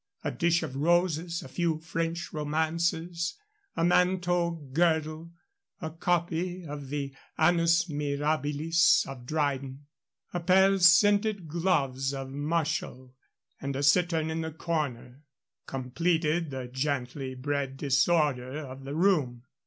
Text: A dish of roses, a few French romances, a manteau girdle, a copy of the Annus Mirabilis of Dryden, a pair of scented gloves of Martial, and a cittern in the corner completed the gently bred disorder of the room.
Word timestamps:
A 0.23 0.31
dish 0.31 0.63
of 0.63 0.75
roses, 0.75 1.43
a 1.43 1.47
few 1.47 1.77
French 1.77 2.33
romances, 2.33 3.37
a 3.75 3.85
manteau 3.85 4.49
girdle, 4.73 5.29
a 5.79 5.91
copy 5.91 6.65
of 6.65 6.87
the 6.89 7.13
Annus 7.37 7.87
Mirabilis 7.87 9.05
of 9.07 9.27
Dryden, 9.27 9.85
a 10.33 10.39
pair 10.39 10.73
of 10.73 10.81
scented 10.81 11.47
gloves 11.47 12.15
of 12.15 12.31
Martial, 12.31 13.13
and 13.59 13.75
a 13.75 13.83
cittern 13.83 14.31
in 14.31 14.41
the 14.41 14.49
corner 14.51 15.21
completed 15.67 16.49
the 16.49 16.67
gently 16.67 17.35
bred 17.35 17.77
disorder 17.77 18.57
of 18.57 18.85
the 18.85 18.95
room. 18.95 19.43